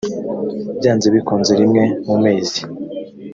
[0.77, 2.59] byanze bikunze rimwe mu mezi